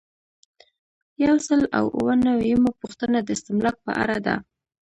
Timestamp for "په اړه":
3.85-4.17